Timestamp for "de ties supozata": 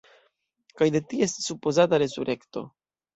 0.95-1.99